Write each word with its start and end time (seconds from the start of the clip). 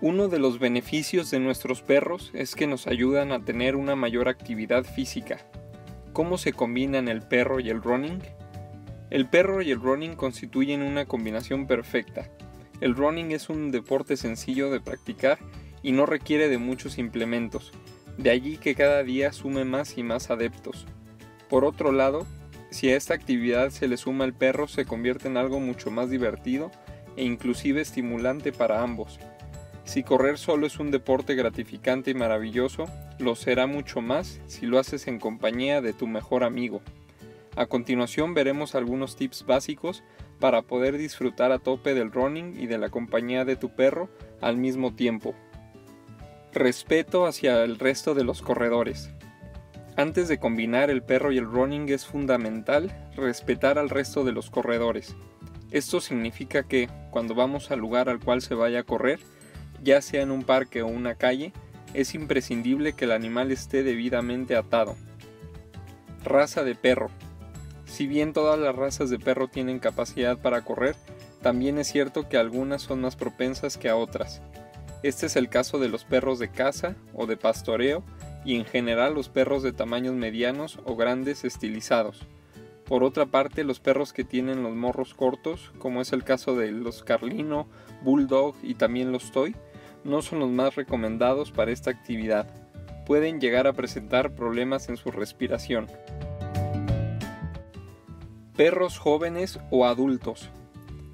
Uno 0.00 0.28
de 0.28 0.38
los 0.38 0.60
beneficios 0.60 1.28
de 1.32 1.40
nuestros 1.40 1.82
perros 1.82 2.30
es 2.32 2.54
que 2.54 2.68
nos 2.68 2.86
ayudan 2.86 3.32
a 3.32 3.44
tener 3.44 3.74
una 3.74 3.96
mayor 3.96 4.28
actividad 4.28 4.84
física. 4.84 5.38
¿Cómo 6.12 6.38
se 6.38 6.52
combinan 6.52 7.08
el 7.08 7.20
perro 7.20 7.58
y 7.58 7.68
el 7.68 7.82
running? 7.82 8.22
El 9.10 9.28
perro 9.28 9.60
y 9.60 9.72
el 9.72 9.80
running 9.80 10.14
constituyen 10.14 10.82
una 10.82 11.06
combinación 11.06 11.66
perfecta. 11.66 12.30
El 12.80 12.94
running 12.94 13.32
es 13.32 13.48
un 13.48 13.72
deporte 13.72 14.16
sencillo 14.16 14.70
de 14.70 14.80
practicar 14.80 15.40
y 15.82 15.90
no 15.90 16.06
requiere 16.06 16.48
de 16.48 16.58
muchos 16.58 16.96
implementos, 16.98 17.72
de 18.18 18.30
allí 18.30 18.56
que 18.56 18.76
cada 18.76 19.02
día 19.02 19.32
sume 19.32 19.64
más 19.64 19.98
y 19.98 20.04
más 20.04 20.30
adeptos. 20.30 20.86
Por 21.48 21.64
otro 21.64 21.90
lado, 21.90 22.24
si 22.70 22.88
a 22.90 22.96
esta 22.96 23.14
actividad 23.14 23.70
se 23.70 23.88
le 23.88 23.96
suma 23.96 24.26
el 24.26 24.32
perro 24.32 24.68
se 24.68 24.84
convierte 24.84 25.26
en 25.26 25.36
algo 25.36 25.58
mucho 25.58 25.90
más 25.90 26.08
divertido 26.08 26.70
e 27.16 27.24
inclusive 27.24 27.80
estimulante 27.80 28.52
para 28.52 28.80
ambos. 28.80 29.18
Si 29.88 30.02
correr 30.02 30.36
solo 30.36 30.66
es 30.66 30.78
un 30.78 30.90
deporte 30.90 31.34
gratificante 31.34 32.10
y 32.10 32.14
maravilloso, 32.14 32.84
lo 33.18 33.34
será 33.34 33.66
mucho 33.66 34.02
más 34.02 34.38
si 34.46 34.66
lo 34.66 34.78
haces 34.78 35.06
en 35.06 35.18
compañía 35.18 35.80
de 35.80 35.94
tu 35.94 36.06
mejor 36.06 36.44
amigo. 36.44 36.82
A 37.56 37.64
continuación 37.64 38.34
veremos 38.34 38.74
algunos 38.74 39.16
tips 39.16 39.46
básicos 39.46 40.04
para 40.40 40.60
poder 40.60 40.98
disfrutar 40.98 41.52
a 41.52 41.58
tope 41.58 41.94
del 41.94 42.12
running 42.12 42.60
y 42.60 42.66
de 42.66 42.76
la 42.76 42.90
compañía 42.90 43.46
de 43.46 43.56
tu 43.56 43.70
perro 43.70 44.10
al 44.42 44.58
mismo 44.58 44.94
tiempo. 44.94 45.34
Respeto 46.52 47.24
hacia 47.24 47.64
el 47.64 47.78
resto 47.78 48.12
de 48.12 48.24
los 48.24 48.42
corredores. 48.42 49.08
Antes 49.96 50.28
de 50.28 50.38
combinar 50.38 50.90
el 50.90 51.02
perro 51.02 51.32
y 51.32 51.38
el 51.38 51.46
running 51.46 51.88
es 51.88 52.04
fundamental 52.04 52.94
respetar 53.16 53.78
al 53.78 53.88
resto 53.88 54.22
de 54.22 54.32
los 54.32 54.50
corredores. 54.50 55.16
Esto 55.70 56.02
significa 56.02 56.64
que, 56.64 56.90
cuando 57.10 57.34
vamos 57.34 57.70
al 57.70 57.78
lugar 57.78 58.10
al 58.10 58.20
cual 58.20 58.42
se 58.42 58.54
vaya 58.54 58.80
a 58.80 58.84
correr, 58.84 59.20
ya 59.82 60.02
sea 60.02 60.22
en 60.22 60.30
un 60.30 60.44
parque 60.44 60.82
o 60.82 60.86
una 60.86 61.14
calle, 61.14 61.52
es 61.94 62.14
imprescindible 62.14 62.92
que 62.92 63.04
el 63.06 63.12
animal 63.12 63.50
esté 63.50 63.82
debidamente 63.82 64.56
atado. 64.56 64.96
Raza 66.24 66.64
de 66.64 66.74
perro. 66.74 67.10
Si 67.86 68.06
bien 68.06 68.32
todas 68.32 68.58
las 68.58 68.76
razas 68.76 69.10
de 69.10 69.18
perro 69.18 69.48
tienen 69.48 69.78
capacidad 69.78 70.38
para 70.38 70.62
correr, 70.62 70.96
también 71.42 71.78
es 71.78 71.88
cierto 71.88 72.28
que 72.28 72.36
algunas 72.36 72.82
son 72.82 73.00
más 73.00 73.16
propensas 73.16 73.78
que 73.78 73.88
a 73.88 73.96
otras. 73.96 74.42
Este 75.02 75.26
es 75.26 75.36
el 75.36 75.48
caso 75.48 75.78
de 75.78 75.88
los 75.88 76.04
perros 76.04 76.38
de 76.38 76.50
caza 76.50 76.96
o 77.14 77.26
de 77.26 77.36
pastoreo 77.36 78.02
y 78.44 78.56
en 78.56 78.64
general 78.64 79.14
los 79.14 79.28
perros 79.28 79.62
de 79.62 79.72
tamaños 79.72 80.14
medianos 80.14 80.80
o 80.84 80.96
grandes 80.96 81.44
estilizados. 81.44 82.26
Por 82.84 83.04
otra 83.04 83.26
parte, 83.26 83.64
los 83.64 83.80
perros 83.80 84.12
que 84.12 84.24
tienen 84.24 84.62
los 84.62 84.74
morros 84.74 85.14
cortos, 85.14 85.72
como 85.78 86.00
es 86.00 86.12
el 86.12 86.24
caso 86.24 86.56
de 86.56 86.72
los 86.72 87.04
Carlino, 87.04 87.68
Bulldog 88.02 88.56
y 88.62 88.74
también 88.74 89.12
los 89.12 89.30
Toy, 89.30 89.54
no 90.08 90.22
son 90.22 90.40
los 90.40 90.50
más 90.50 90.74
recomendados 90.74 91.52
para 91.52 91.70
esta 91.70 91.90
actividad. 91.90 92.48
Pueden 93.06 93.40
llegar 93.40 93.66
a 93.66 93.72
presentar 93.72 94.34
problemas 94.34 94.88
en 94.88 94.96
su 94.96 95.10
respiración. 95.10 95.86
Perros 98.56 98.98
jóvenes 98.98 99.60
o 99.70 99.86
adultos. 99.86 100.50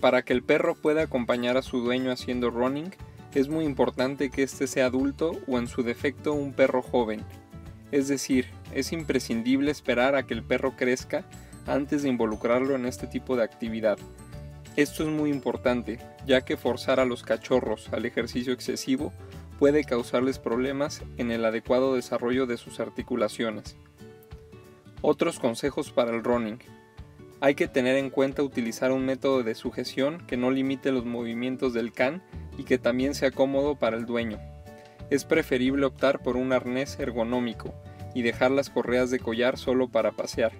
Para 0.00 0.22
que 0.22 0.32
el 0.32 0.42
perro 0.42 0.74
pueda 0.74 1.02
acompañar 1.02 1.56
a 1.56 1.62
su 1.62 1.80
dueño 1.80 2.10
haciendo 2.10 2.50
running, 2.50 2.92
es 3.36 3.48
muy 3.48 3.66
importante 3.66 4.30
que 4.30 4.42
éste 4.42 4.66
sea 4.66 4.86
adulto 4.86 5.32
o 5.46 5.58
en 5.58 5.66
su 5.66 5.82
defecto 5.82 6.32
un 6.32 6.54
perro 6.54 6.80
joven. 6.80 7.22
Es 7.92 8.08
decir, 8.08 8.46
es 8.72 8.92
imprescindible 8.92 9.70
esperar 9.70 10.16
a 10.16 10.26
que 10.26 10.32
el 10.32 10.42
perro 10.42 10.74
crezca 10.76 11.24
antes 11.66 12.02
de 12.02 12.08
involucrarlo 12.08 12.74
en 12.74 12.86
este 12.86 13.06
tipo 13.06 13.36
de 13.36 13.44
actividad. 13.44 13.98
Esto 14.76 15.04
es 15.04 15.08
muy 15.08 15.30
importante, 15.30 15.98
ya 16.26 16.42
que 16.42 16.58
forzar 16.58 17.00
a 17.00 17.06
los 17.06 17.22
cachorros 17.22 17.88
al 17.94 18.04
ejercicio 18.04 18.52
excesivo 18.52 19.10
puede 19.58 19.84
causarles 19.84 20.38
problemas 20.38 21.02
en 21.16 21.30
el 21.30 21.46
adecuado 21.46 21.94
desarrollo 21.94 22.44
de 22.44 22.58
sus 22.58 22.78
articulaciones. 22.78 23.74
Otros 25.00 25.38
consejos 25.38 25.92
para 25.92 26.14
el 26.14 26.22
running. 26.22 26.58
Hay 27.40 27.54
que 27.54 27.68
tener 27.68 27.96
en 27.96 28.10
cuenta 28.10 28.42
utilizar 28.42 28.92
un 28.92 29.06
método 29.06 29.42
de 29.42 29.54
sujeción 29.54 30.26
que 30.26 30.36
no 30.36 30.50
limite 30.50 30.92
los 30.92 31.06
movimientos 31.06 31.72
del 31.72 31.92
can 31.92 32.22
y 32.58 32.64
que 32.64 32.76
también 32.76 33.14
sea 33.14 33.30
cómodo 33.30 33.76
para 33.76 33.96
el 33.96 34.04
dueño. 34.04 34.38
Es 35.08 35.24
preferible 35.24 35.86
optar 35.86 36.22
por 36.22 36.36
un 36.36 36.52
arnés 36.52 36.98
ergonómico 36.98 37.72
y 38.14 38.20
dejar 38.20 38.50
las 38.50 38.68
correas 38.68 39.10
de 39.10 39.20
collar 39.20 39.56
solo 39.56 39.88
para 39.88 40.12
pasear. 40.12 40.52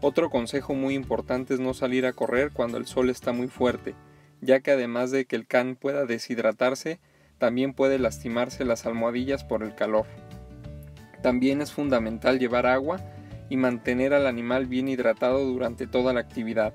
Otro 0.00 0.28
consejo 0.30 0.74
muy 0.74 0.94
importante 0.94 1.54
es 1.54 1.60
no 1.60 1.72
salir 1.72 2.06
a 2.06 2.12
correr 2.12 2.50
cuando 2.52 2.76
el 2.76 2.86
sol 2.86 3.08
está 3.08 3.32
muy 3.32 3.48
fuerte, 3.48 3.94
ya 4.40 4.60
que 4.60 4.72
además 4.72 5.10
de 5.10 5.24
que 5.24 5.36
el 5.36 5.46
can 5.46 5.76
pueda 5.76 6.04
deshidratarse, 6.04 7.00
también 7.38 7.72
puede 7.72 7.98
lastimarse 7.98 8.64
las 8.64 8.86
almohadillas 8.86 9.44
por 9.44 9.62
el 9.62 9.74
calor. 9.74 10.06
También 11.22 11.60
es 11.60 11.72
fundamental 11.72 12.38
llevar 12.38 12.66
agua 12.66 13.00
y 13.48 13.56
mantener 13.56 14.12
al 14.12 14.26
animal 14.26 14.66
bien 14.66 14.88
hidratado 14.88 15.44
durante 15.44 15.86
toda 15.86 16.12
la 16.12 16.20
actividad. 16.20 16.74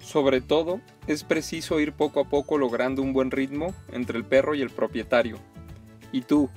Sobre 0.00 0.40
todo, 0.40 0.80
es 1.06 1.24
preciso 1.24 1.80
ir 1.80 1.92
poco 1.92 2.20
a 2.20 2.28
poco 2.28 2.58
logrando 2.58 3.02
un 3.02 3.12
buen 3.12 3.30
ritmo 3.30 3.74
entre 3.92 4.18
el 4.18 4.24
perro 4.24 4.54
y 4.54 4.62
el 4.62 4.70
propietario. 4.70 5.38
¿Y 6.12 6.22
tú? 6.22 6.50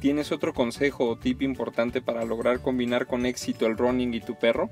¿Tienes 0.00 0.32
otro 0.32 0.54
consejo 0.54 1.06
o 1.06 1.16
tip 1.16 1.42
importante 1.42 2.00
para 2.00 2.24
lograr 2.24 2.62
combinar 2.62 3.06
con 3.06 3.26
éxito 3.26 3.66
el 3.66 3.76
running 3.76 4.14
y 4.14 4.20
tu 4.20 4.34
perro? 4.34 4.70